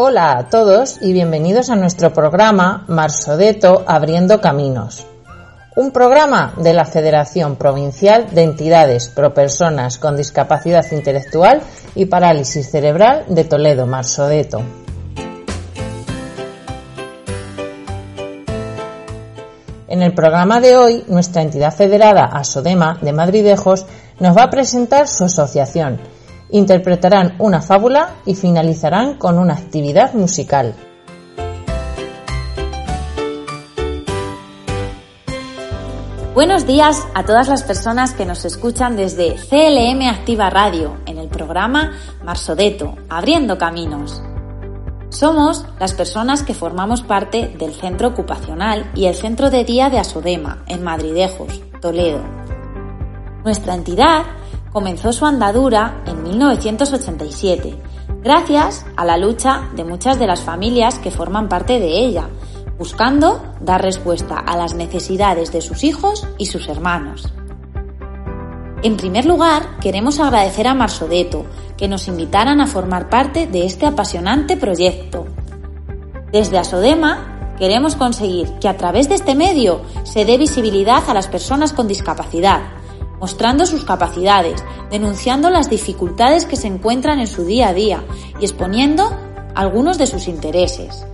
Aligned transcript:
Hola 0.00 0.38
a 0.38 0.48
todos 0.48 1.02
y 1.02 1.12
bienvenidos 1.12 1.70
a 1.70 1.74
nuestro 1.74 2.12
programa 2.12 2.84
Marsodeto 2.86 3.82
Abriendo 3.84 4.40
Caminos. 4.40 5.04
Un 5.74 5.90
programa 5.90 6.54
de 6.56 6.72
la 6.72 6.84
Federación 6.84 7.56
Provincial 7.56 8.32
de 8.32 8.44
Entidades 8.44 9.08
Pro 9.08 9.34
Personas 9.34 9.98
con 9.98 10.16
Discapacidad 10.16 10.86
Intelectual 10.92 11.62
y 11.96 12.04
Parálisis 12.04 12.70
Cerebral 12.70 13.24
de 13.26 13.42
Toledo, 13.42 13.86
Marsodeto. 13.86 14.62
En 19.88 20.02
el 20.02 20.14
programa 20.14 20.60
de 20.60 20.76
hoy, 20.76 21.04
nuestra 21.08 21.42
entidad 21.42 21.74
federada 21.74 22.26
ASODEMA 22.26 23.00
de 23.02 23.12
Madridejos 23.12 23.84
nos 24.20 24.36
va 24.36 24.44
a 24.44 24.50
presentar 24.50 25.08
su 25.08 25.24
asociación. 25.24 25.98
Interpretarán 26.50 27.34
una 27.38 27.60
fábula 27.60 28.14
y 28.24 28.34
finalizarán 28.34 29.14
con 29.14 29.38
una 29.38 29.54
actividad 29.54 30.14
musical. 30.14 30.74
Buenos 36.34 36.66
días 36.66 37.06
a 37.14 37.24
todas 37.24 37.48
las 37.48 37.64
personas 37.64 38.14
que 38.14 38.24
nos 38.24 38.44
escuchan 38.44 38.96
desde 38.96 39.34
CLM 39.34 40.08
Activa 40.08 40.48
Radio 40.48 40.96
en 41.04 41.18
el 41.18 41.28
programa 41.28 41.92
Marsodeto, 42.24 42.94
Abriendo 43.08 43.58
Caminos. 43.58 44.22
Somos 45.10 45.66
las 45.80 45.94
personas 45.94 46.42
que 46.44 46.54
formamos 46.54 47.02
parte 47.02 47.48
del 47.58 47.74
centro 47.74 48.08
ocupacional 48.08 48.90
y 48.94 49.06
el 49.06 49.14
centro 49.14 49.50
de 49.50 49.64
día 49.64 49.90
de 49.90 49.98
Asodema, 49.98 50.62
en 50.66 50.84
Madridejos, 50.84 51.60
Toledo. 51.80 52.22
Nuestra 53.44 53.74
entidad 53.74 54.24
comenzó 54.78 55.12
su 55.12 55.26
andadura 55.26 56.04
en 56.06 56.22
1987, 56.22 57.74
gracias 58.22 58.86
a 58.94 59.04
la 59.04 59.16
lucha 59.16 59.68
de 59.74 59.82
muchas 59.82 60.20
de 60.20 60.28
las 60.28 60.42
familias 60.42 61.00
que 61.00 61.10
forman 61.10 61.48
parte 61.48 61.80
de 61.80 61.98
ella, 61.98 62.28
buscando 62.78 63.42
dar 63.60 63.82
respuesta 63.82 64.38
a 64.38 64.56
las 64.56 64.74
necesidades 64.74 65.50
de 65.50 65.62
sus 65.62 65.82
hijos 65.82 66.28
y 66.38 66.46
sus 66.46 66.68
hermanos. 66.68 67.28
En 68.84 68.96
primer 68.96 69.26
lugar, 69.26 69.80
queremos 69.80 70.20
agradecer 70.20 70.68
a 70.68 70.74
Marsodeto 70.74 71.44
que 71.76 71.88
nos 71.88 72.06
invitaran 72.06 72.60
a 72.60 72.68
formar 72.68 73.10
parte 73.10 73.48
de 73.48 73.66
este 73.66 73.84
apasionante 73.84 74.56
proyecto. 74.56 75.26
Desde 76.30 76.56
Asodema 76.56 77.56
queremos 77.58 77.96
conseguir 77.96 78.48
que 78.60 78.68
a 78.68 78.76
través 78.76 79.08
de 79.08 79.16
este 79.16 79.34
medio 79.34 79.80
se 80.04 80.24
dé 80.24 80.38
visibilidad 80.38 81.02
a 81.10 81.14
las 81.14 81.26
personas 81.26 81.72
con 81.72 81.88
discapacidad, 81.88 82.77
mostrando 83.20 83.66
sus 83.66 83.84
capacidades, 83.84 84.64
denunciando 84.90 85.50
las 85.50 85.70
dificultades 85.70 86.46
que 86.46 86.56
se 86.56 86.68
encuentran 86.68 87.18
en 87.18 87.26
su 87.26 87.44
día 87.44 87.68
a 87.68 87.74
día 87.74 88.04
y 88.40 88.44
exponiendo 88.44 89.10
algunos 89.54 89.98
de 89.98 90.06
sus 90.06 90.28
intereses. 90.28 91.04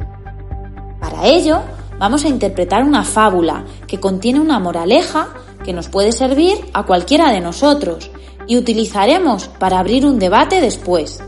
Para 1.00 1.26
ello, 1.26 1.62
vamos 1.98 2.24
a 2.24 2.28
interpretar 2.28 2.82
una 2.82 3.04
fábula 3.04 3.64
que 3.86 4.00
contiene 4.00 4.40
una 4.40 4.58
moraleja 4.58 5.28
que 5.64 5.72
nos 5.72 5.88
puede 5.88 6.12
servir 6.12 6.58
a 6.74 6.84
cualquiera 6.84 7.30
de 7.30 7.40
nosotros 7.40 8.10
y 8.46 8.56
utilizaremos 8.56 9.48
para 9.48 9.78
abrir 9.78 10.04
un 10.06 10.18
debate 10.18 10.60
después. 10.60 11.22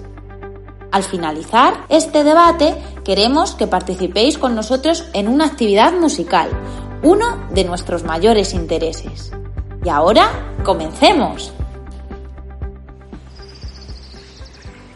Al 0.93 1.03
finalizar 1.03 1.85
este 1.89 2.23
debate, 2.25 2.77
queremos 3.05 3.55
que 3.55 3.67
participéis 3.67 4.39
con 4.39 4.55
nosotros 4.55 5.05
en 5.15 5.29
una 5.29 5.47
actividad 5.47 5.93
musical, 5.95 6.49
uno 7.03 7.49
de 7.51 7.65
nuestros 7.65 8.05
mayores 8.05 8.55
intereses. 8.55 9.33
Y 9.87 9.89
ahora, 9.89 10.33
comencemos. 10.65 11.53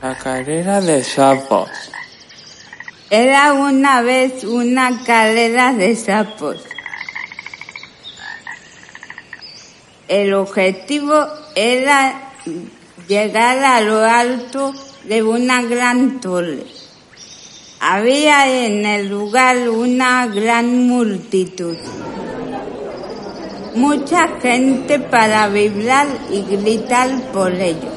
La 0.03 0.19
carrera 0.19 0.81
de 0.81 1.05
sapos. 1.05 1.71
Era 3.09 3.53
una 3.53 4.03
vez 4.03 4.43
una 4.43 5.05
carrera 5.05 5.73
de 5.75 5.95
sapos. 5.95 6.65
El 10.09 10.35
objetivo 10.35 11.25
era 11.55 12.33
llegar 13.07 13.63
a 13.63 13.81
lo 13.83 14.05
alto 14.05 14.75
de 15.05 15.23
una 15.23 15.63
gran 15.63 16.21
torre. 16.21 16.67
Había 17.79 18.67
en 18.67 18.85
el 18.85 19.09
lugar 19.09 19.69
una 19.69 20.27
gran 20.27 20.89
multitud. 20.89 21.77
Mucha 23.75 24.27
gente 24.41 24.99
para 24.99 25.49
vibrar 25.49 26.07
y 26.31 26.43
gritar 26.43 27.09
por 27.33 27.53
ello. 27.53 27.89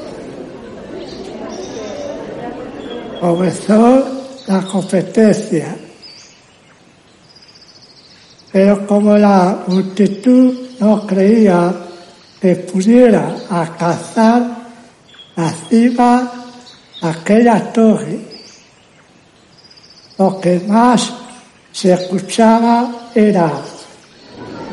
Comenzó 3.20 4.06
la 4.46 4.62
competencia, 4.62 5.76
pero 8.52 8.86
como 8.86 9.16
la 9.16 9.64
multitud 9.66 10.54
no 10.78 11.06
creía 11.06 11.74
que 12.40 12.54
pudiera 12.56 13.34
alcanzar 13.50 14.42
la 15.34 15.50
cima 15.68 16.32
de 17.00 17.08
aquella 17.08 17.72
torre. 17.72 18.18
Lo 20.18 20.40
que 20.40 20.60
más 20.68 21.12
se 21.72 21.92
escuchaba 21.94 23.10
era 23.14 23.50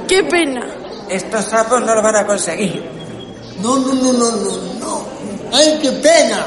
¡Qué 0.08 0.22
pena! 0.26 0.81
Estos 1.12 1.46
sapos 1.46 1.82
no 1.82 1.94
lo 1.94 2.02
van 2.02 2.16
a 2.16 2.26
conseguir. 2.26 2.82
No, 3.62 3.78
no, 3.78 3.94
no, 3.94 4.14
no, 4.14 4.32
no, 4.32 4.74
no. 4.80 5.06
¡Ay, 5.52 5.78
qué 5.82 5.92
pena! 5.92 6.46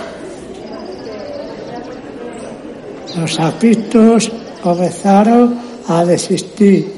los 3.17 3.35
sapitos 3.35 4.31
comenzaron 4.63 5.59
a 5.89 6.05
desistir. 6.05 6.93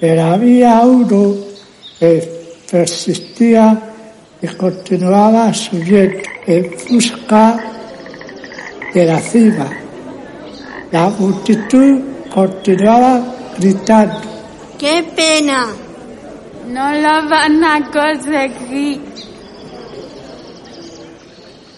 Pero 0.00 0.22
había 0.24 0.80
uno 0.80 1.34
que 1.98 2.54
persistía 2.70 3.80
y 4.42 4.46
continuaba 4.48 5.52
subiendo 5.54 6.22
en 6.46 6.74
busca 6.90 7.58
de 8.92 9.04
la 9.04 9.20
cima. 9.20 9.70
La 10.90 11.08
multitud 11.10 12.00
continuaba 12.32 13.34
gritando. 13.58 14.20
¡Qué 14.78 15.04
pena! 15.14 15.85
No 16.66 16.92
lo 16.92 17.28
van 17.28 17.62
a 17.62 17.90
conseguir. 17.92 19.00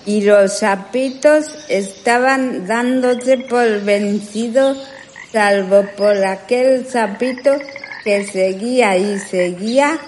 Y 0.06 0.22
los 0.22 0.60
sapitos 0.60 1.44
estaban 1.68 2.66
dándose 2.66 3.36
por 3.36 3.82
vencidos, 3.82 4.78
salvo 5.30 5.84
por 5.96 6.16
aquel 6.24 6.86
sapito 6.86 7.58
que 8.02 8.24
seguía 8.24 8.96
y 8.96 9.18
seguía 9.18 9.98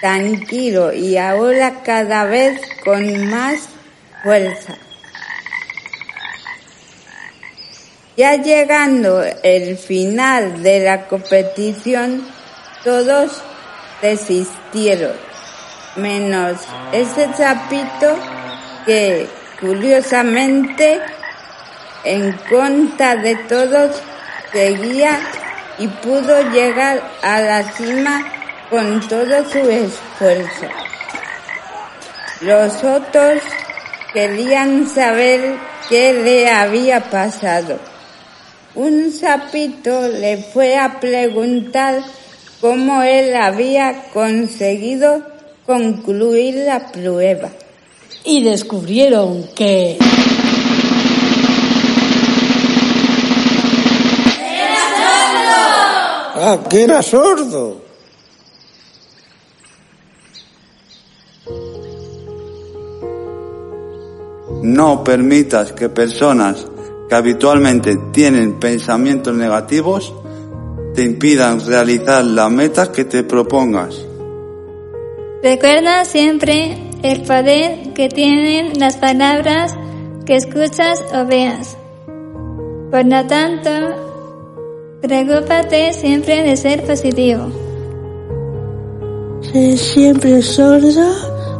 tranquilo 0.00 0.92
y 0.92 1.16
ahora 1.16 1.82
cada 1.84 2.24
vez 2.24 2.60
con 2.84 3.30
más 3.30 3.68
fuerza. 4.24 4.76
Ya 8.16 8.34
llegando 8.34 9.22
el 9.44 9.78
final 9.78 10.60
de 10.64 10.80
la 10.80 11.06
competición, 11.06 12.26
todos 12.82 13.42
desistieron, 14.02 15.12
menos 15.96 16.58
ese 16.92 17.32
sapito 17.34 18.16
que 18.86 19.28
curiosamente 19.60 21.00
en 22.04 22.32
contra 22.48 23.16
de 23.16 23.36
todos 23.48 24.00
seguía 24.52 25.18
y 25.78 25.86
pudo 25.88 26.50
llegar 26.50 27.02
a 27.22 27.40
la 27.40 27.62
cima 27.72 28.24
con 28.70 29.00
todo 29.08 29.48
su 29.48 29.58
esfuerzo. 29.58 30.66
Los 32.40 32.84
otros 32.84 33.42
querían 34.12 34.88
saber 34.88 35.56
qué 35.88 36.12
le 36.12 36.48
había 36.48 37.00
pasado. 37.10 37.78
Un 38.74 39.12
sapito 39.12 40.08
le 40.08 40.36
fue 40.52 40.76
a 40.76 41.00
preguntar 41.00 42.00
cómo 42.60 43.02
él 43.02 43.36
había 43.36 44.10
conseguido 44.12 45.22
concluir 45.66 46.54
la 46.54 46.90
prueba. 46.90 47.50
Y 48.24 48.42
descubrieron 48.42 49.48
que... 49.54 49.98
Ah, 56.40 56.60
que 56.70 56.84
era 56.84 57.02
sordo. 57.02 57.82
No 64.62 65.02
permitas 65.02 65.72
que 65.72 65.88
personas 65.88 66.66
que 67.08 67.14
habitualmente 67.14 67.96
tienen 68.12 68.58
pensamientos 68.60 69.34
negativos 69.34 70.12
te 70.94 71.04
impidan 71.04 71.64
realizar 71.64 72.24
la 72.24 72.48
meta 72.48 72.90
que 72.92 73.04
te 73.04 73.22
propongas. 73.22 74.04
Recuerda 75.42 76.04
siempre 76.04 76.90
el 77.02 77.22
poder 77.22 77.92
que 77.94 78.08
tienen 78.08 78.78
las 78.78 78.96
palabras 78.96 79.76
que 80.26 80.36
escuchas 80.36 81.02
o 81.14 81.24
veas. 81.26 81.76
Por 82.90 83.04
lo 83.04 83.26
tanto, 83.26 83.70
preocúpate 85.00 85.92
siempre 85.92 86.42
de 86.42 86.56
ser 86.56 86.82
positivo. 86.84 87.46
Sé 89.40 89.76
siempre 89.76 90.42
sorda 90.42 91.12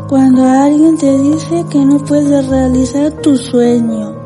cuando 0.09 0.43
alguien 0.45 0.99
te 0.99 1.17
dice 1.19 1.65
que 1.71 1.79
no 1.79 2.05
puedes 2.05 2.49
realizar 2.49 3.13
tu 3.23 3.37
sueño. 3.37 4.17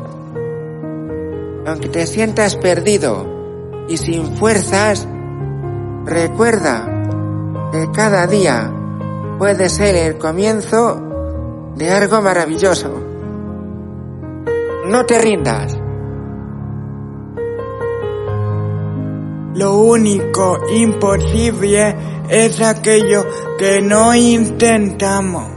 Aunque 1.65 1.89
te 1.89 2.07
sientas 2.07 2.55
perdido 2.55 3.32
y 3.87 3.97
sin 3.97 4.35
fuerzas, 4.35 5.07
recuerda 6.05 6.89
que 7.71 7.89
cada 7.91 8.27
día 8.27 8.71
puede 9.37 9.69
ser 9.69 9.95
el 9.95 10.17
comienzo 10.17 11.01
de 11.75 11.91
algo 11.91 12.21
maravilloso. 12.21 12.89
No 14.87 15.05
te 15.05 15.19
rindas. 15.19 15.77
Lo 19.55 19.77
único 19.77 20.59
imposible 20.71 21.95
es 22.29 22.61
aquello 22.61 23.25
que 23.57 23.81
no 23.81 24.15
intentamos. 24.15 25.51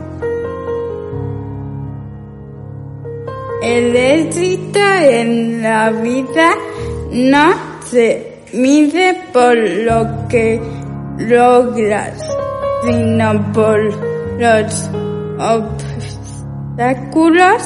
El 3.62 3.96
éxito 3.96 4.78
en 4.78 5.62
la 5.62 5.90
vida 5.90 6.54
no 7.10 7.65
se 7.90 8.42
mide 8.52 9.22
por 9.32 9.56
lo 9.56 10.28
que 10.28 10.60
logras, 11.18 12.20
sino 12.84 13.52
por 13.52 13.78
los 14.38 14.90
obstáculos 16.78 17.62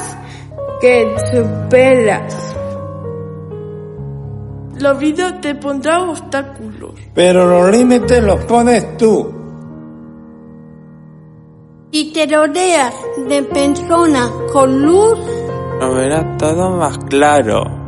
que 0.79 1.15
superas. 1.31 2.55
La 4.79 4.93
vida 4.93 5.39
te 5.39 5.55
pondrá 5.55 6.01
obstáculos. 6.03 6.93
Pero 7.13 7.45
los 7.45 7.71
límites 7.75 8.23
los 8.23 8.43
pones 8.45 8.97
tú. 8.97 9.31
Si 11.91 12.11
te 12.13 12.25
rodeas 12.25 12.95
de 13.27 13.43
personas 13.43 14.31
con 14.53 14.81
luz, 14.81 15.19
lo 15.79 15.93
verás 15.93 16.37
todo 16.37 16.77
más 16.77 16.97
claro. 17.09 17.80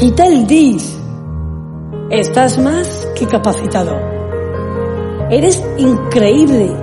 Quita 0.00 0.26
el 0.26 0.46
dis. 0.46 0.98
Estás 2.08 2.56
más 2.56 3.06
que 3.14 3.26
capacitado. 3.26 4.00
Eres 5.28 5.62
increíble. 5.76 6.74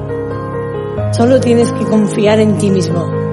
Solo 1.14 1.40
tienes 1.40 1.74
que 1.74 1.86
confiar 1.86 2.40
en 2.40 2.60
ti 2.60 2.70
mismo. 2.70 3.27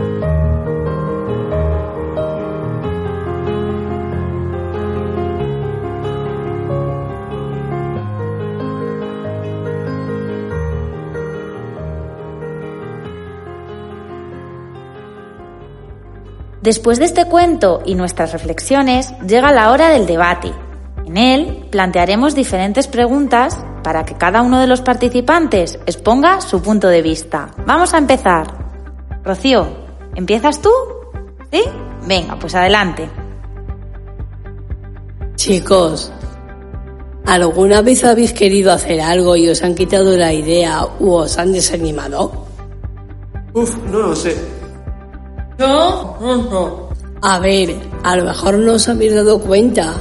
Después 16.65 16.99
de 16.99 17.05
este 17.05 17.27
cuento 17.27 17.83
y 17.85 17.95
nuestras 17.95 18.33
reflexiones, 18.33 19.13
llega 19.29 19.53
la 19.53 19.71
hora 19.71 19.91
del 19.91 20.07
debate. 20.07 20.51
En 21.05 21.19
él 21.19 21.69
plantearemos 21.71 22.35
diferentes 22.35 22.89
preguntas 22.89 23.63
para 23.83 24.07
que 24.07 24.15
cada 24.15 24.41
uno 24.41 24.59
de 24.59 24.67
los 24.67 24.81
participantes 24.81 25.79
exponga 25.85 26.41
su 26.41 26.63
punto 26.63 26.89
de 26.89 27.03
vista. 27.03 27.51
Vamos 27.67 27.93
a 27.93 27.99
empezar. 27.99 28.47
Rocío, 29.23 29.67
¿empiezas 30.15 30.63
tú? 30.63 30.71
¿Sí? 31.53 31.65
Venga, 32.07 32.39
pues 32.39 32.55
adelante. 32.55 33.11
Chicos, 35.37 36.11
¿alguna 37.27 37.83
vez 37.83 38.05
habéis 38.05 38.33
querido 38.33 38.73
hacer 38.73 39.03
algo 39.03 39.37
y 39.37 39.51
os 39.51 39.63
han 39.63 39.75
quitado 39.75 40.17
la 40.17 40.33
idea 40.33 40.87
u 40.99 41.13
os 41.13 41.37
han 41.37 41.53
desanimado? 41.53 42.33
Uf, 43.53 43.77
no 43.85 43.99
lo 43.99 44.17
sé. 44.17 44.54
¿No? 45.59 46.89
A 47.23 47.39
ver, 47.39 47.75
a 48.03 48.17
lo 48.17 48.25
mejor 48.25 48.59
no 48.59 48.75
os 48.75 48.89
habéis 48.89 49.15
dado 49.15 49.41
cuenta, 49.41 49.95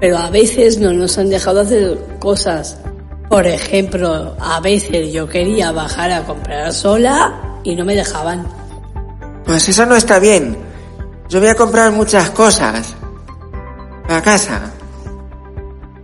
pero 0.00 0.18
a 0.18 0.30
veces 0.30 0.78
no 0.78 0.92
nos 0.92 1.18
han 1.18 1.30
dejado 1.30 1.60
hacer 1.60 1.98
cosas. 2.18 2.78
Por 3.28 3.46
ejemplo, 3.46 4.34
a 4.40 4.60
veces 4.60 5.12
yo 5.12 5.28
quería 5.28 5.70
bajar 5.70 6.10
a 6.10 6.24
comprar 6.24 6.72
sola 6.72 7.60
y 7.62 7.76
no 7.76 7.84
me 7.84 7.94
dejaban. 7.94 8.46
Pues 9.44 9.68
eso 9.68 9.86
no 9.86 9.96
está 9.96 10.18
bien. 10.18 10.56
Yo 11.28 11.40
voy 11.40 11.48
a 11.48 11.54
comprar 11.54 11.92
muchas 11.92 12.30
cosas. 12.30 12.94
A 14.08 14.22
casa. 14.22 14.72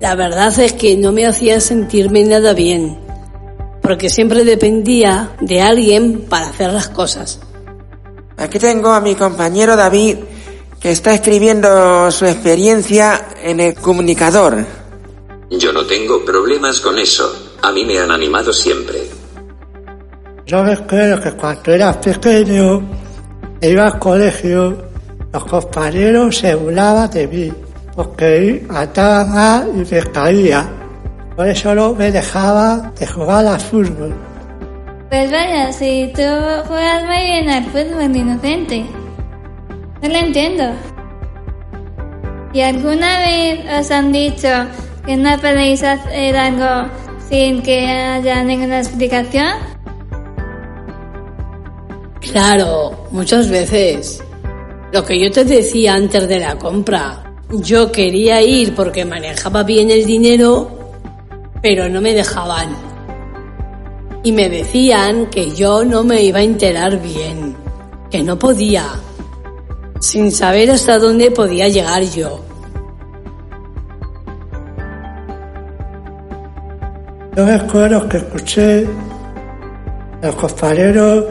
La 0.01 0.15
verdad 0.15 0.59
es 0.59 0.75
que 0.75 0.99
no 0.99 1.13
me 1.13 1.27
hacía 1.27 1.61
sentirme 1.61 2.25
nada 2.25 2.53
bien, 2.53 2.99
porque 3.81 4.11
siempre 4.11 4.45
dependía 4.45 5.31
de 5.41 5.63
alguien 5.63 6.27
para 6.29 6.49
hacer 6.49 6.73
las 6.75 6.89
cosas. 6.91 7.41
Aquí 8.37 8.59
tengo 8.59 8.93
a 8.93 9.01
mi 9.01 9.15
compañero 9.15 9.77
David 9.77 10.19
que 10.81 10.91
está 10.91 11.15
escribiendo 11.15 12.11
su 12.11 12.27
experiencia 12.27 13.29
en 13.43 13.61
el 13.61 13.75
comunicador. 13.75 14.67
Yo 15.51 15.73
no 15.73 15.87
tengo 15.87 16.25
problemas 16.25 16.81
con 16.81 16.99
eso. 16.99 17.53
A 17.63 17.73
mí 17.73 17.85
me 17.85 17.99
han 17.99 18.11
animado 18.11 18.53
siempre. 18.53 19.09
Yo 20.47 20.63
recuerdo 20.63 21.23
que 21.23 21.33
cuando 21.33 21.73
eras 21.73 21.97
pequeño, 21.99 22.83
iba 23.63 23.87
al 23.87 23.99
colegio, 23.99 24.77
los 25.33 25.45
compañeros 25.47 26.37
se 26.37 26.55
burlaban 26.55 27.11
de 27.11 27.27
mí, 27.29 27.53
porque 27.97 28.67
andaba 28.69 29.25
mal 29.25 29.71
y 29.75 29.95
me 29.95 30.03
caía. 30.13 30.69
Por 31.35 31.49
eso 31.49 31.75
no 31.75 31.95
me 31.95 32.13
dejaba 32.13 32.93
de 32.99 33.07
jugar 33.07 33.47
al 33.47 33.61
fútbol. 33.61 34.15
Pues 35.11 35.31
vaya, 35.31 35.73
si 35.73 36.13
tú 36.15 36.23
juegas 36.67 37.05
muy 37.05 37.25
bien 37.25 37.49
al 37.49 37.65
fútbol 37.65 38.17
inocente. 38.17 38.85
No 40.03 40.09
lo 40.09 40.17
entiendo. 40.17 40.65
¿Y 42.53 42.61
alguna 42.61 43.19
vez 43.19 43.61
os 43.81 43.91
han 43.91 44.13
dicho 44.13 44.49
que 45.05 45.17
no 45.17 45.39
podéis 45.39 45.83
hacer 45.83 46.37
algo 46.37 46.91
sin 47.29 47.63
que 47.63 47.87
haya 47.87 48.43
ninguna 48.45 48.79
explicación? 48.79 49.75
Claro, 52.21 53.07
muchas 53.11 53.49
veces. 53.51 54.23
Lo 54.93 55.05
que 55.05 55.19
yo 55.19 55.31
te 55.31 55.45
decía 55.45 55.95
antes 55.95 56.29
de 56.29 56.39
la 56.39 56.57
compra. 56.57 57.25
Yo 57.51 57.93
quería 57.93 58.41
ir 58.43 58.75
porque 58.75 59.05
manejaba 59.05 59.63
bien 59.63 59.91
el 59.91 60.07
dinero, 60.07 60.71
pero 61.61 61.89
no 61.89 62.01
me 62.01 62.15
dejaban. 62.15 62.84
Y 64.25 64.33
me 64.33 64.49
decían 64.49 65.27
que 65.27 65.51
yo 65.51 65.85
no 65.85 66.03
me 66.03 66.23
iba 66.23 66.39
a 66.39 66.43
enterar 66.43 67.01
bien, 67.01 67.55
que 68.11 68.23
no 68.23 68.39
podía, 68.39 68.87
sin 70.01 70.33
saber 70.33 70.71
hasta 70.71 70.99
dónde 70.99 71.31
podía 71.31 71.69
llegar 71.69 72.03
yo. 72.05 72.43
Yo 77.37 77.45
recuerdo 77.45 78.09
que 78.09 78.17
escuché, 78.17 78.87
los 80.23 80.35
compañeros 80.37 81.25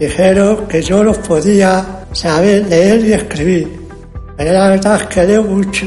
dijeron 0.00 0.66
que 0.66 0.82
yo 0.82 1.04
los 1.04 1.18
podía 1.18 2.06
saber 2.10 2.66
leer 2.66 3.04
y 3.04 3.12
escribir, 3.12 3.86
pero 4.36 4.52
la 4.52 4.70
verdad 4.70 5.00
es 5.00 5.06
que 5.06 5.24
leo 5.24 5.44
mucho. 5.44 5.86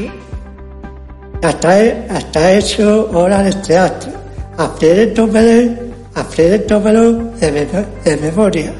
Hasta 1.42 1.82
he, 1.82 2.06
hasta 2.08 2.52
he 2.52 2.58
hecho 2.58 3.10
horas 3.12 3.44
de 3.44 3.52
teatro, 3.62 4.12
aprendiéndome, 4.56 5.85
aprendiéndomelo 6.16 7.12
de, 7.38 7.86
de 8.04 8.16
memoria. 8.16 8.72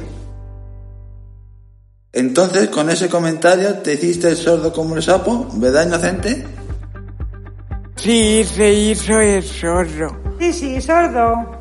Entonces, 2.12 2.69
con 2.71 2.88
ese 2.88 3.11
comentario, 3.11 3.75
te 3.75 3.93
hiciste 3.93 4.31
el 4.31 4.37
sordo 4.37 4.73
como 4.73 4.97
el 4.97 5.02
sapo, 5.02 5.47
¿verdad, 5.57 5.87
inocente? 5.87 6.45
Sí, 7.97 8.43
se 8.43 8.73
hizo 8.73 9.21
el 9.21 9.43
sordo. 9.43 10.16
Sí, 10.40 10.52
sí, 10.52 10.81
sordo. 10.81 11.61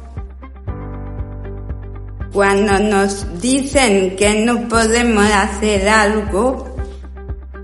Cuando 2.31 2.79
nos 2.79 3.41
dicen 3.41 4.15
que 4.15 4.45
no 4.45 4.69
podemos 4.69 5.29
hacer 5.29 5.89
algo, 5.89 6.73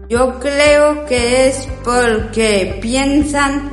yo 0.09 0.37
creo 0.39 1.05
que 1.05 1.47
es 1.47 1.67
porque 1.83 2.77
piensan 2.81 3.69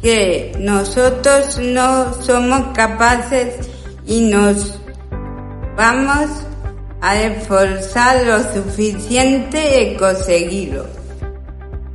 que 0.00 0.54
nosotros 0.58 1.58
no 1.58 2.14
somos 2.22 2.74
capaces 2.74 3.68
y 4.06 4.22
nos 4.22 4.78
vamos 5.76 6.30
a 7.00 7.20
esforzar 7.20 8.24
lo 8.26 8.52
suficiente 8.52 9.58
de 9.58 9.96
conseguirlo. 9.98 10.86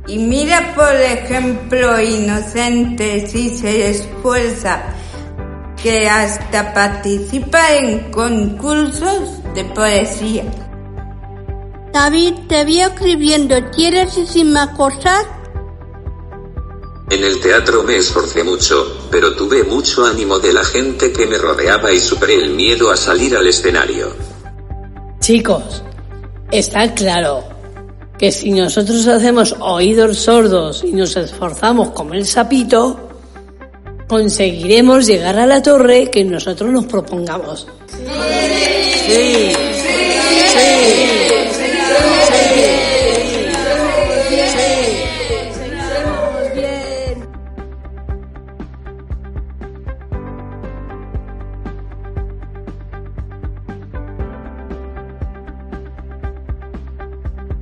Y 0.06 0.18
mira, 0.18 0.74
por 0.74 0.94
ejemplo, 0.94 2.00
Inocente 2.00 3.26
si 3.26 3.56
se 3.56 3.90
esfuerza, 3.90 4.82
que 5.82 6.08
hasta 6.08 6.72
participa 6.72 7.72
en 7.74 8.10
concursos 8.10 9.42
de 9.54 9.64
poesía. 9.64 10.44
David, 11.92 12.34
te 12.48 12.64
vi 12.64 12.80
escribiendo. 12.80 13.56
¿Quieres 13.70 14.14
decirme 14.16 14.60
cosas? 14.76 15.26
En 17.10 17.24
el 17.24 17.40
teatro 17.40 17.82
me 17.82 17.96
esforcé 17.96 18.44
mucho, 18.44 19.08
pero 19.10 19.34
tuve 19.34 19.64
mucho 19.64 20.04
ánimo 20.04 20.38
de 20.38 20.52
la 20.52 20.62
gente 20.62 21.10
que 21.10 21.26
me 21.26 21.38
rodeaba 21.38 21.90
y 21.90 22.00
superé 22.00 22.34
el 22.34 22.50
miedo 22.50 22.90
a 22.90 22.96
salir 22.96 23.34
al 23.34 23.46
escenario. 23.46 24.14
Chicos, 25.18 25.82
está 26.50 26.92
claro 26.94 27.44
que 28.18 28.30
si 28.30 28.50
nosotros 28.50 29.06
hacemos 29.06 29.56
oídos 29.58 30.18
sordos 30.18 30.84
y 30.84 30.92
nos 30.92 31.16
esforzamos 31.16 31.90
como 31.90 32.12
el 32.12 32.26
sapito, 32.26 33.08
conseguiremos 34.06 35.06
llegar 35.06 35.38
a 35.38 35.46
la 35.46 35.62
torre 35.62 36.10
que 36.10 36.24
nosotros 36.24 36.70
nos 36.70 36.84
propongamos. 36.84 37.66
Sí. 39.06 39.52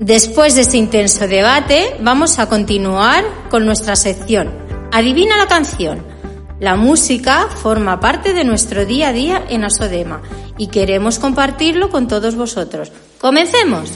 Después 0.06 0.54
de 0.54 0.60
este 0.60 0.76
intenso 0.76 1.26
debate, 1.26 1.96
vamos 1.98 2.38
a 2.38 2.48
continuar 2.48 3.24
con 3.50 3.66
nuestra 3.66 3.96
sección. 3.96 4.54
Adivina 4.92 5.36
la 5.36 5.48
canción. 5.48 6.06
La 6.60 6.76
música 6.76 7.48
forma 7.48 7.98
parte 7.98 8.32
de 8.32 8.44
nuestro 8.44 8.86
día 8.86 9.08
a 9.08 9.12
día 9.12 9.44
en 9.48 9.64
Asodema 9.64 10.22
y 10.56 10.68
queremos 10.68 11.18
compartirlo 11.18 11.90
con 11.90 12.06
todos 12.06 12.36
vosotros. 12.36 12.92
¡Comencemos! 13.20 13.90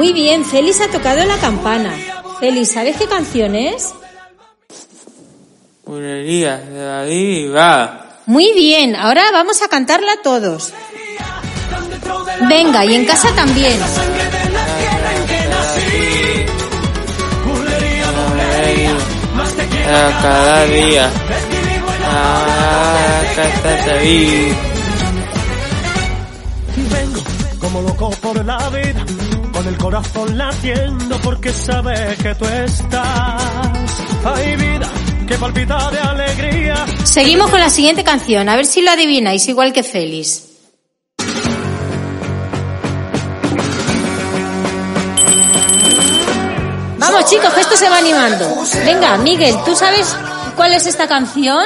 Muy 0.00 0.14
bien, 0.14 0.46
Félix 0.46 0.80
ha 0.80 0.88
tocado 0.88 1.22
la 1.26 1.36
campana. 1.36 1.94
Félix, 2.40 2.72
¿sabes 2.72 2.96
qué 2.96 3.04
canción 3.04 3.54
es? 3.54 3.92
Bulería 5.84 6.56
de 6.56 6.78
David 6.82 7.54
va. 7.54 8.16
Muy 8.24 8.50
bien, 8.54 8.96
ahora 8.96 9.24
vamos 9.30 9.60
a 9.60 9.68
cantarla 9.68 10.22
todos. 10.24 10.72
Venga, 12.48 12.82
y 12.86 12.94
en 12.94 13.04
casa 13.04 13.28
también. 13.34 13.78
A 19.86 20.22
cada 20.22 20.64
día. 20.64 21.10
A 22.06 23.22
cada 23.36 23.84
David. 23.84 24.52
Vengo 26.90 27.20
como 27.60 27.82
loco 27.82 28.08
por 28.22 28.42
la 28.46 28.70
vida, 28.70 29.04
con 29.60 29.68
el 29.68 29.78
corazón 29.78 30.38
latiendo 30.38 31.18
porque 31.22 31.52
sabe 31.52 32.16
que 32.22 32.34
tú 32.34 32.46
estás. 32.46 33.42
Hay 34.24 34.56
vida 34.56 34.90
que 35.28 35.34
palpita 35.36 35.90
de 35.90 35.98
alegría. 35.98 36.86
Seguimos 37.04 37.50
con 37.50 37.60
la 37.60 37.68
siguiente 37.68 38.02
canción, 38.02 38.48
a 38.48 38.56
ver 38.56 38.64
si 38.64 38.80
lo 38.80 38.90
adivináis 38.90 39.46
igual 39.48 39.72
que 39.74 39.82
Félix. 39.82 40.44
Vamos 46.98 47.24
chicos, 47.30 47.52
que 47.54 47.60
esto 47.60 47.76
se 47.76 47.88
va 47.88 47.98
animando. 47.98 48.46
Venga, 48.84 49.16
Miguel, 49.18 49.54
¿tú 49.64 49.74
sabes 49.74 50.14
cuál 50.54 50.72
es 50.74 50.86
esta 50.86 51.08
canción? 51.08 51.64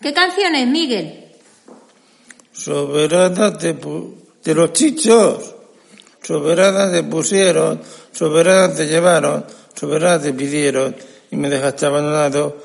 ¿Qué 0.00 0.12
canción 0.12 0.54
es, 0.54 0.66
Miguel? 0.68 1.24
Soberana 2.52 3.52
pu- 3.58 4.14
de 4.44 4.54
los 4.54 4.72
chichos. 4.72 5.54
Soberana 6.22 6.90
te 6.90 7.02
pusieron, 7.02 7.80
soberana 8.12 8.74
te 8.74 8.86
llevaron, 8.86 9.44
soberana 9.74 10.20
te 10.20 10.32
pidieron 10.32 10.94
y 11.30 11.36
me 11.36 11.48
dejaste 11.48 11.86
abandonado. 11.86 12.56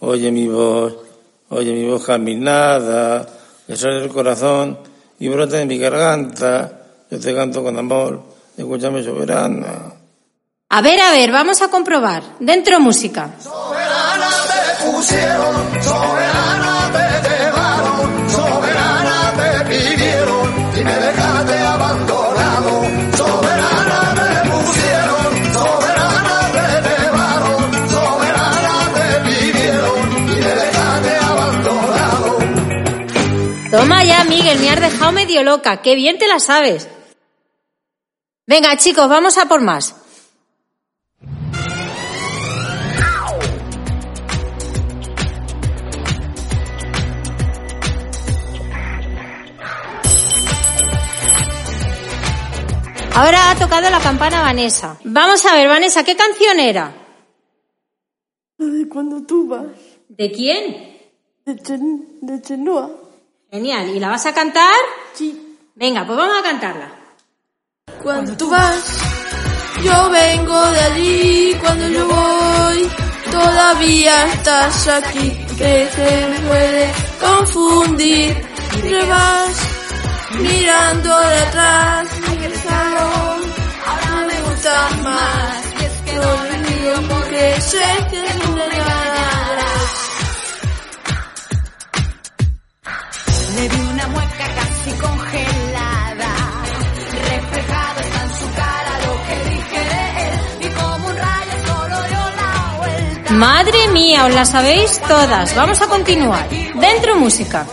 Oye 0.00 0.30
mi 0.30 0.46
voz, 0.46 0.94
oye 1.48 1.72
mi 1.72 1.88
voz 1.88 2.04
caminada, 2.04 3.26
que 3.66 3.76
sale 3.76 4.00
del 4.00 4.10
corazón 4.10 4.78
y 5.18 5.28
brota 5.28 5.56
de 5.56 5.66
mi 5.66 5.78
garganta. 5.78 6.72
Yo 7.10 7.18
te 7.18 7.34
canto 7.34 7.62
con 7.62 7.78
amor, 7.78 8.22
escúchame 8.56 9.02
soberana. 9.02 9.94
A 10.70 10.82
ver, 10.82 11.00
a 11.00 11.10
ver, 11.12 11.32
vamos 11.32 11.62
a 11.62 11.68
comprobar. 11.68 12.22
Dentro 12.40 12.78
música. 12.78 13.30
te 13.38 14.84
pusieron, 14.84 15.82
soberana 15.82 16.90
te 16.92 17.07
Miguel, 34.48 34.62
me 34.62 34.70
has 34.70 34.80
dejado 34.80 35.12
medio 35.12 35.42
loca. 35.42 35.82
Qué 35.82 35.94
bien 35.94 36.16
te 36.18 36.26
la 36.26 36.40
sabes. 36.40 36.88
Venga, 38.46 38.74
chicos, 38.78 39.06
vamos 39.06 39.36
a 39.36 39.46
por 39.46 39.60
más. 39.60 39.94
Ahora 53.14 53.50
ha 53.50 53.56
tocado 53.56 53.90
la 53.90 54.00
campana 54.00 54.40
Vanessa. 54.40 54.98
Vamos 55.04 55.44
a 55.44 55.54
ver, 55.56 55.68
Vanessa, 55.68 56.04
¿qué 56.04 56.16
canción 56.16 56.58
era? 56.58 56.94
de 58.56 58.88
cuando 58.88 59.22
tú 59.24 59.46
vas. 59.46 59.66
¿De 60.08 60.32
quién? 60.32 60.96
De, 61.44 61.56
Chen, 61.56 62.18
de 62.22 62.40
Chenoa. 62.40 63.07
Genial. 63.50 63.88
¿Y 63.88 63.98
la 63.98 64.08
vas 64.08 64.26
a 64.26 64.34
cantar? 64.34 64.74
Sí. 65.14 65.58
Venga, 65.74 66.06
pues 66.06 66.18
vamos 66.18 66.38
a 66.38 66.42
cantarla. 66.42 66.90
Cuando 68.02 68.36
tú 68.36 68.50
vas, 68.50 69.00
yo 69.82 70.10
vengo 70.10 70.70
de 70.70 70.80
allí. 70.80 71.54
Cuando 71.60 71.88
yo 71.88 72.06
voy, 72.06 72.90
todavía 73.30 74.26
estás 74.32 74.88
aquí. 74.88 75.30
Que 75.56 75.88
se 75.90 76.42
puede 76.46 76.92
confundir. 77.20 78.36
Te 78.82 79.04
vas 79.06 79.56
mirando 80.38 81.18
de 81.18 81.38
atrás. 81.38 82.08
Regresaron, 82.28 83.40
ahora 83.86 84.26
me 84.26 84.40
gustas 84.42 84.98
más. 84.98 85.64
Y 85.80 85.84
es 85.84 85.92
que 86.04 86.12
no 86.16 86.30
olvido 86.32 87.08
porque 87.08 87.60
sé 87.62 88.06
que 88.10 88.44
no 88.44 88.52
me 88.56 88.68
casi 94.88 95.00
congelada, 95.00 96.34
reflejado 97.12 98.00
está 98.00 98.22
en 98.22 98.34
su 98.34 98.54
cara 98.54 98.98
lo 99.06 99.14
que 99.26 99.50
dije 99.50 99.78
de 99.78 100.04
él 100.28 100.40
y 100.60 100.68
como 100.74 101.08
un 101.08 101.16
rayo 101.16 101.52
solo 101.66 101.96
dio 102.08 102.36
la 102.36 102.76
vuelta. 102.78 103.32
Madre 103.34 103.88
mía, 103.88 104.26
os 104.26 104.34
la 104.34 104.44
sabéis 104.44 105.00
todas. 105.00 105.54
Vamos 105.54 105.80
a 105.82 105.86
continuar. 105.86 106.48
Dentro 106.48 107.16
música. 107.16 107.66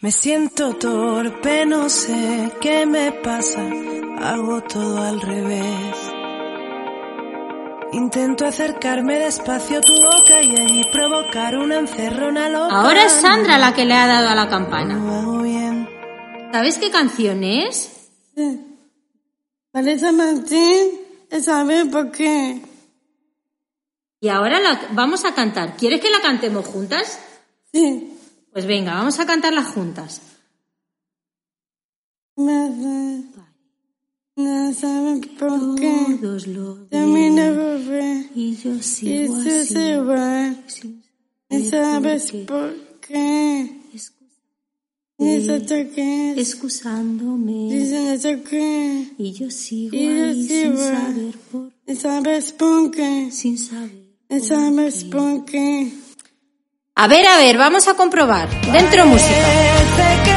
Me 0.00 0.12
siento 0.12 0.74
torpe, 0.74 1.64
no 1.64 1.88
sé 1.88 2.52
qué 2.60 2.84
me 2.84 3.10
pasa, 3.10 3.62
hago 4.20 4.60
todo 4.62 5.02
al 5.02 5.18
revés. 5.20 6.03
Intento 7.94 8.44
acercarme 8.44 9.20
despacio 9.20 9.78
a 9.78 9.80
tu 9.80 9.92
boca 9.92 10.42
y 10.42 10.56
allí 10.56 10.82
provocar 10.90 11.56
una 11.56 11.78
encerrona 11.78 12.48
loca. 12.48 12.74
Ahora 12.74 13.04
es 13.04 13.12
Sandra 13.12 13.56
la 13.56 13.72
que 13.72 13.84
le 13.84 13.94
ha 13.94 14.08
dado 14.08 14.30
a 14.30 14.34
la 14.34 14.48
campana. 14.48 14.96
No 14.96 15.14
hago 15.14 15.42
bien. 15.42 15.88
¿Sabes 16.52 16.78
qué 16.78 16.90
canción 16.90 17.44
es? 17.44 18.10
Vanessa 19.72 20.10
Martín, 20.10 20.90
¿sabes 21.40 21.86
por 21.86 22.10
qué? 22.10 22.62
Y 24.18 24.28
ahora 24.28 24.58
la 24.58 24.88
vamos 24.90 25.24
a 25.24 25.32
cantar. 25.32 25.76
¿Quieres 25.76 26.00
que 26.00 26.10
la 26.10 26.20
cantemos 26.20 26.66
juntas? 26.66 27.20
Sí. 27.72 28.18
Pues 28.52 28.66
venga, 28.66 28.94
vamos 28.94 29.20
a 29.20 29.26
cantarla 29.26 29.62
juntas. 29.62 30.20
Me 32.34 32.56
hace 32.56 33.22
No 34.36 34.72
sabes 34.74 35.26
por 35.38 35.74
qué. 35.76 36.18
Todos 36.20 36.46
lo 36.48 36.74
También 36.88 37.36
ven. 37.36 37.56
lo 37.56 37.78
ve. 37.88 38.26
Y 38.34 38.56
yo 38.56 38.72
Y 38.74 38.82
sigo 38.82 39.34
tú 39.34 39.48
así. 39.48 39.74
se 39.74 39.96
va. 39.98 40.48
No 41.50 41.64
saber 41.70 42.20
sabes 42.20 42.32
por 42.32 42.40
qué. 42.40 42.44
por 42.48 43.00
qué. 43.00 43.70
No 45.18 45.68
sé 45.68 45.90
qué. 45.94 46.34
Excusándome. 46.36 47.72
Dice 47.74 48.02
no 48.12 48.18
sé 48.18 48.42
qué. 48.42 49.08
Y 49.18 49.32
yo 49.32 49.50
sigo 49.50 49.96
Y 49.96 50.04
yo 50.18 50.24
ahí 50.24 50.48
sin 50.48 50.76
saber 50.78 51.34
por 51.52 51.72
No 51.86 51.94
sabes 51.94 52.52
por 52.52 52.90
qué. 52.90 53.28
Sin 53.30 53.56
saber. 53.56 54.04
No 54.28 54.40
sabes 54.40 55.04
por 55.04 55.44
qué. 55.44 55.92
A 56.96 57.06
ver, 57.06 57.24
a 57.26 57.38
ver, 57.38 57.56
vamos 57.56 57.86
a 57.86 57.94
comprobar. 57.94 58.48
Dentro 58.72 59.06
música. 59.06 60.33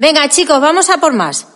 Venga, 0.00 0.26
chicos, 0.30 0.58
vamos 0.62 0.88
a 0.88 0.96
por 0.96 1.12
más. 1.12 1.46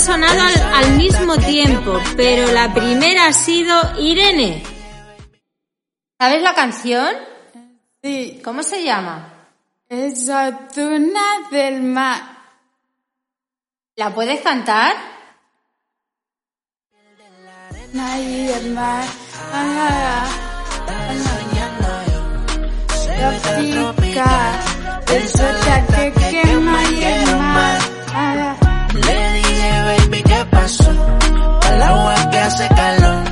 Han 0.00 0.06
sonado 0.06 0.40
al, 0.40 0.84
al 0.84 0.96
mismo 0.96 1.36
tiempo, 1.36 2.00
pero 2.16 2.50
la 2.52 2.72
primera 2.72 3.26
ha 3.26 3.32
sido 3.32 3.74
Irene. 3.98 4.62
¿Sabes 6.18 6.42
la 6.42 6.54
canción? 6.54 7.14
Sí, 8.02 8.40
¿Cómo 8.42 8.62
se 8.62 8.82
llama? 8.82 9.26
es 9.88 10.26
del 11.50 11.82
Mar. 11.82 12.22
¿La 13.96 14.14
puedes 14.14 14.40
cantar? 14.40 14.94
Nadie 17.92 18.56
el 18.56 18.70
mar. 18.70 19.04
Tropical. 23.72 24.60
Eso 25.08 25.44
que 25.96 26.12
quema 26.12 26.84
y 26.90 27.02
el 27.02 27.36
mar. 27.36 27.90
Baby, 30.10 30.22
¿qué 30.24 30.44
pasó? 30.50 30.90
El 30.90 31.82
agua 31.82 32.30
que 32.30 32.38
hace 32.38 32.68
calor. 32.68 33.24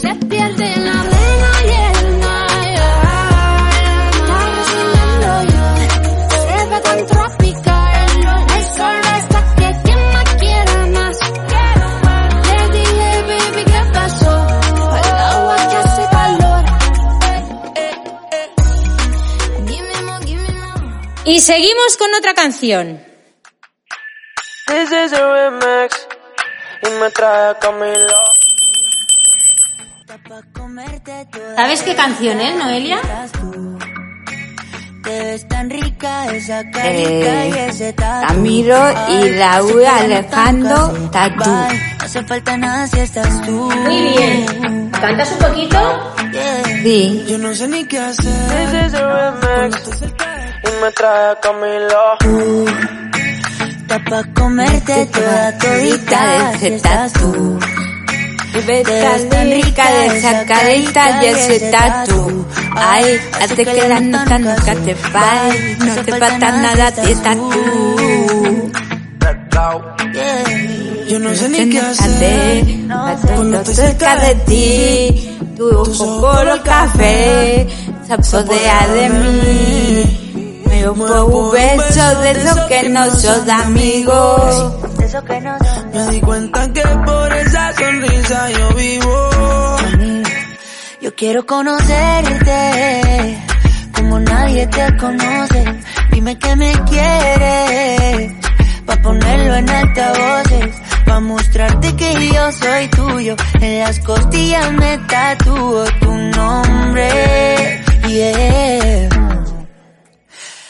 Se 0.00 0.14
pierde 0.14 0.76
la 0.76 1.00
arena 1.00 1.50
y 1.64 1.70
el 1.96 2.18
mar. 2.18 2.46
Estaba 4.14 4.64
soñando 4.70 5.28
yo. 5.52 5.64
Se 6.30 6.66
ve 6.70 6.78
tan 6.80 7.06
tropical. 7.06 8.08
El 8.56 8.64
sol 8.76 9.00
está 9.18 9.40
que 9.56 9.70
quiera 10.38 10.86
más. 10.86 11.16
Le 12.46 12.60
dije, 12.78 13.08
baby, 13.26 13.62
¿qué 13.64 13.82
pasó? 13.92 14.34
El 15.02 15.10
agua 15.34 15.56
que 15.56 15.76
hace 15.76 16.04
calor. 16.12 16.64
Y 21.24 21.40
seguimos 21.40 21.96
con 21.98 22.14
otra 22.14 22.34
canción. 22.34 23.15
This 24.66 24.90
is 24.90 25.12
a 25.12 25.22
remix 25.32 26.08
y 26.82 26.90
me 27.00 27.10
trae 27.10 27.50
a 27.50 27.58
Camilo. 27.58 28.18
¿Sabes 31.56 31.82
qué 31.82 31.94
canción 31.94 32.40
es, 32.40 32.56
Noelia? 32.56 32.98
Te 35.04 35.10
ves 35.22 35.46
tan 35.48 35.70
rica 35.70 36.26
esa 36.34 36.62
carita 36.70 37.44
Eh, 37.46 37.92
tatu. 37.96 38.26
Camilo 38.26 38.78
y 39.08 39.32
Raúl 39.38 39.86
Alejandro 39.86 40.88
Tatú. 41.12 41.48
No 41.50 41.68
hace 42.04 42.24
falta 42.24 42.56
nada 42.56 42.86
si 42.88 43.00
estás 43.00 43.42
tú. 43.46 43.52
Muy 43.70 44.02
bien. 44.16 44.90
¿Cantas 44.90 45.30
un 45.32 45.38
poquito? 45.38 46.12
Sí. 46.82 47.24
Yo 47.28 47.38
no 47.38 47.54
sé 47.54 47.68
ni 47.68 47.84
qué 47.86 47.98
hacer. 48.00 48.24
This 48.70 48.86
is 48.88 48.94
a 48.94 49.30
remix 49.30 49.76
y 50.64 50.82
me 50.82 50.90
trae 50.92 51.30
a 51.30 51.40
Camilo. 51.40 52.16
Está 53.86 54.02
pa' 54.02 54.24
comerte 54.34 55.06
toda 55.06 55.58
todita 55.58 56.50
de 56.58 56.74
estás 56.74 57.12
tú. 57.12 57.56
Y 58.52 58.60
ves 58.66 59.28
tan 59.28 59.48
rica 59.48 59.92
de 59.92 60.06
esa 60.18 60.44
carita 60.44 61.22
y 61.22 61.26
ese 61.26 61.70
tatu. 61.70 62.44
Ay, 62.74 63.16
hace 63.40 63.64
que 63.64 63.88
la 63.88 64.00
nota 64.00 64.38
nunca 64.40 64.74
te 64.74 64.92
falle. 64.92 65.76
No 65.78 65.94
te 66.02 66.12
falta 66.18 66.50
nada 66.50 66.88
estás 66.88 67.36
tú. 67.36 68.72
Yo 71.08 71.18
no 71.20 71.32
sé 71.32 71.48
ni 71.48 71.70
qué 71.70 71.78
hacer. 71.78 72.64
Cuando 73.36 73.58
estoy 73.58 73.74
cerca 73.76 74.16
de 74.16 74.34
ti, 74.46 75.38
tu 75.56 75.68
ojo 75.68 76.20
color 76.22 76.60
café 76.64 77.68
se 78.04 78.12
apodera 78.12 78.88
de 78.88 79.08
mí. 79.10 80.25
Me 80.94 81.04
dio 81.04 81.26
un 81.26 81.50
beso 81.50 82.20
de 82.20 82.30
esos 82.30 82.60
que 82.66 82.88
no 82.90 83.10
son 83.10 83.50
amigos. 83.50 84.74
Me 85.92 86.06
di 86.12 86.20
cuenta 86.20 86.72
que 86.72 86.82
por 86.82 87.32
esa 87.32 87.72
sonrisa 87.72 88.50
yo 88.50 88.68
vivo. 88.76 89.30
Yo 91.00 91.14
quiero 91.16 91.44
conocerte 91.44 93.38
como 93.94 94.20
nadie 94.20 94.66
te 94.68 94.96
conoce. 94.96 95.64
Dime 96.12 96.38
que 96.38 96.54
me 96.54 96.72
quieres 96.84 98.32
pa 98.86 98.96
ponerlo 99.02 99.56
en 99.56 99.68
altavoces, 99.68 100.74
pa 101.04 101.18
mostrarte 101.18 101.96
que 101.96 102.28
yo 102.32 102.52
soy 102.52 102.88
tuyo. 102.88 103.34
En 103.60 103.80
las 103.80 103.98
costillas 104.00 104.72
me 104.72 104.98
tatúo 104.98 105.84
tu 106.00 106.12
nombre. 106.12 107.82
Yeah. 108.06 109.25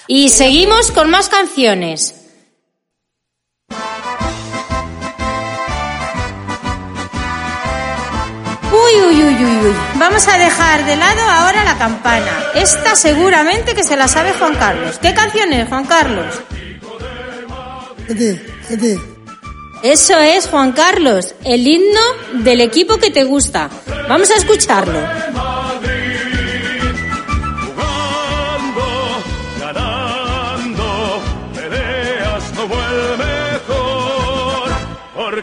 Y 0.08 0.28
seguimos 0.28 0.92
con 0.92 1.10
más 1.10 1.28
canciones. 1.28 2.14
Uy, 8.70 9.00
uy, 9.08 9.22
uy, 9.24 9.34
uy, 9.34 9.66
uy. 9.66 9.74
Vamos 9.96 10.28
a 10.28 10.38
dejar 10.38 10.86
de 10.86 10.96
lado 10.96 11.22
ahora 11.22 11.64
la 11.64 11.76
campana. 11.76 12.30
Esta 12.54 12.94
seguramente 12.94 13.74
que 13.74 13.82
se 13.82 13.96
la 13.96 14.06
sabe 14.06 14.32
Juan 14.34 14.54
Carlos. 14.54 14.98
¿Qué 15.00 15.12
canción 15.12 15.52
es, 15.52 15.68
Juan 15.68 15.84
Carlos? 15.86 16.34
Eso 19.82 20.18
es, 20.18 20.46
Juan 20.48 20.72
Carlos, 20.72 21.34
el 21.44 21.66
himno 21.66 22.00
del 22.44 22.60
equipo 22.60 22.98
que 22.98 23.10
te 23.10 23.24
gusta. 23.24 23.68
Vamos 24.08 24.30
a 24.30 24.36
escucharlo. 24.36 25.00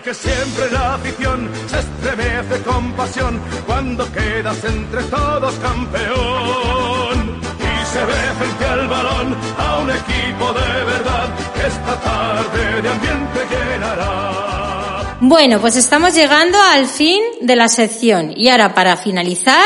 Porque 0.03 0.19
siempre 0.19 0.69
la 0.69 0.95
afición 0.95 1.49
se 1.65 1.79
estremece 1.79 2.61
con 2.63 2.91
pasión 2.91 3.41
cuando 3.65 4.03
quedas 4.11 4.61
entre 4.65 5.01
todos 5.03 5.55
campeón. 5.55 7.39
Y 7.57 7.85
se 7.85 7.99
ve 8.03 8.13
frente 8.37 8.65
al 8.65 8.87
balón 8.89 9.33
a 9.57 9.77
un 9.77 9.89
equipo 9.89 10.51
de 10.51 10.83
verdad 10.83 11.29
que 11.53 11.67
esta 11.67 12.01
tarde 12.01 12.81
de 12.81 12.89
ambiente 12.89 13.39
llenará. 13.49 15.17
Bueno, 15.21 15.61
pues 15.61 15.77
estamos 15.77 16.13
llegando 16.13 16.61
al 16.61 16.87
fin 16.87 17.23
de 17.39 17.55
la 17.55 17.69
sección. 17.69 18.33
Y 18.35 18.49
ahora, 18.49 18.75
para 18.75 18.97
finalizar, 18.97 19.63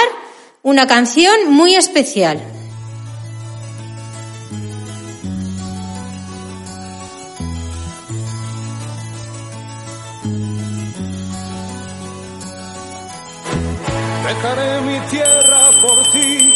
una 0.61 0.85
canción 0.85 1.49
muy 1.49 1.73
especial. 1.73 2.39
Tierra 15.09 15.71
por 15.81 16.03
ti, 16.11 16.53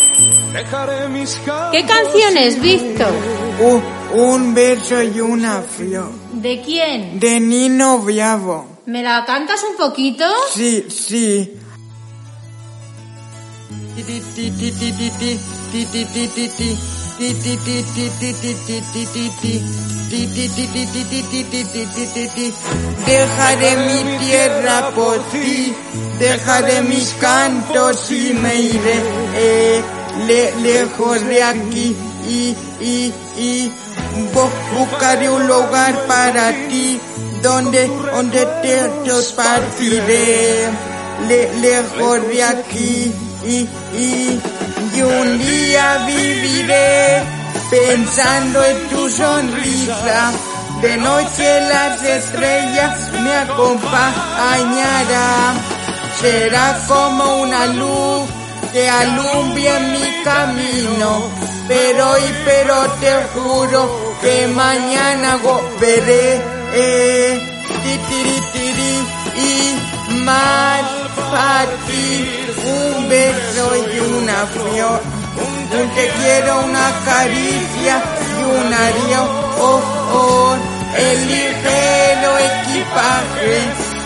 dejaré 0.53 1.07
mis. 1.09 1.39
¿Qué 1.71 1.85
canciones, 1.85 2.61
Víctor? 2.61 3.13
Un, 3.59 3.83
un 4.19 4.53
verso 4.53 5.01
y 5.01 5.19
una 5.19 5.61
flor. 5.61 6.11
¿De 6.33 6.61
quién? 6.61 7.19
De 7.19 7.39
Nino 7.39 7.99
Bravo. 7.99 8.67
¿Me 8.85 9.03
la 9.03 9.23
cantas 9.25 9.63
un 9.69 9.77
poquito? 9.77 10.25
Sí, 10.53 10.85
sí. 10.89 11.57
Dejaré 23.05 23.77
mi 23.77 24.17
tierra 24.25 24.89
por 24.95 25.17
ti, 25.31 25.73
dejaré 26.19 26.81
mis 26.81 27.13
cantos 27.19 28.11
y 28.11 28.33
me 28.33 28.55
iré 28.55 28.97
eh, 29.35 29.81
le- 30.27 30.51
lejos 30.61 31.23
de 31.25 31.43
aquí 31.43 31.95
y, 32.27 32.55
y, 32.81 33.13
y 33.37 33.71
bu- 34.33 34.49
buscaré 34.77 35.29
un 35.29 35.47
lugar 35.47 35.93
para 36.07 36.51
ti 36.69 36.99
donde, 37.41 37.87
donde 38.13 38.45
te, 38.61 38.89
partiré 39.35 40.69
le- 41.27 41.49
lejos 41.61 42.27
de 42.27 42.43
aquí 42.43 43.11
y, 43.45 43.67
y 43.97 44.39
un 45.19 45.39
día 45.39 46.05
viviré 46.05 47.23
pensando 47.69 48.63
en 48.63 48.87
tu 48.89 49.09
sonrisa. 49.09 50.31
De 50.81 50.95
noche 50.97 51.61
las 51.69 52.01
estrellas 52.03 53.11
me 53.23 53.35
acompañarán. 53.35 55.55
Será 56.19 56.77
como 56.87 57.41
una 57.41 57.65
luz 57.67 58.29
que 58.71 58.89
alumbre 58.89 59.79
mi 59.93 60.23
camino. 60.23 61.29
Pero 61.67 62.11
hoy, 62.11 62.23
pero 62.45 62.75
te 62.99 63.13
juro 63.33 64.15
que 64.21 64.47
mañana 64.47 65.37
volveré. 65.37 66.41
Eh, 66.73 67.39
ti, 67.83 67.97
tiri, 68.07 68.37
tiri, 68.53 68.95
y 69.37 70.19
más 70.23 71.00
para 71.15 71.65
ti. 71.87 72.47
Un 72.65 73.09
beso 73.09 73.75
y 73.75 73.99
una 73.99 74.45
flor. 74.47 75.01
Un 75.43 75.89
te 75.95 76.09
quiero, 76.09 76.59
una 76.65 76.91
caricia 77.05 78.03
y 78.27 78.43
un 78.43 78.73
adiós. 78.73 79.29
Oh, 79.59 79.81
oh, 80.13 80.55
el 80.97 81.27
ligero 81.27 82.37
equipaje 82.37 83.57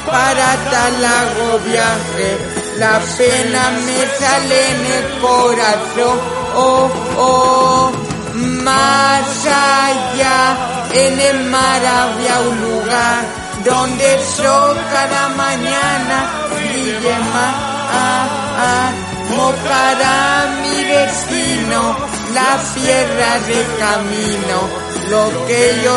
para 0.05 0.55
tal 0.71 1.01
largo 1.01 1.59
viaje. 1.65 2.37
La 2.77 2.99
pena 3.17 3.71
me 3.85 3.99
sale 4.19 4.69
en 4.71 4.85
el 4.97 5.19
corazón. 5.19 6.19
Oh, 6.55 6.89
oh, 7.17 7.91
más 8.63 9.45
allá 9.45 10.57
en 10.93 11.19
el 11.19 11.43
mar 11.45 11.81
había 11.85 12.39
un 12.39 12.61
lugar 12.61 13.44
donde 13.65 14.13
el 14.15 14.23
sol 14.23 14.77
cada 14.93 15.29
mañana 15.29 16.17
brille 16.53 17.17
más. 17.33 17.55
Ah, 17.97 18.27
ah, 18.67 18.91
mojará 19.35 20.45
mi 20.61 20.83
destino, 20.83 21.95
la 22.33 22.51
piedra 22.75 23.39
de 23.49 23.59
camino. 23.83 24.57
Lo 25.09 25.45
que 25.47 25.81
yo 25.83 25.95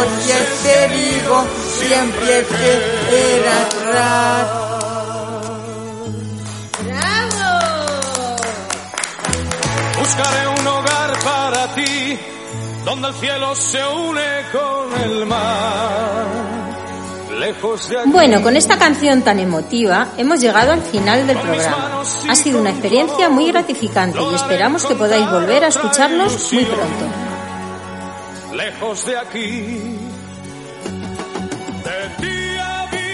te 0.62 0.88
digo 0.88 1.46
siempre 1.78 2.42
te 2.42 3.36
era 3.36 3.60
atrás. 3.62 4.68
Buscaré 9.98 10.48
un 10.48 10.66
hogar 10.66 11.12
para 11.22 11.74
ti, 11.74 12.18
donde 12.84 13.08
el 13.08 13.14
cielo 13.14 13.54
se 13.54 13.86
une 13.86 14.28
con 14.52 15.02
el 15.02 15.26
mar. 15.26 16.57
Bueno, 18.06 18.42
con 18.42 18.56
esta 18.56 18.78
canción 18.78 19.22
tan 19.22 19.38
emotiva 19.38 20.08
hemos 20.16 20.40
llegado 20.40 20.72
al 20.72 20.82
final 20.82 21.26
del 21.26 21.38
programa. 21.38 22.02
Ha 22.28 22.34
sido 22.34 22.60
una 22.60 22.70
experiencia 22.70 23.28
muy 23.28 23.50
gratificante 23.50 24.18
y 24.20 24.34
esperamos 24.34 24.84
que 24.84 24.94
podáis 24.94 25.30
volver 25.30 25.64
a 25.64 25.68
escucharnos 25.68 26.52
muy 26.52 26.64
pronto. 26.64 27.04
lejos 28.54 29.06
de 29.06 29.18
aquí. 29.18 29.98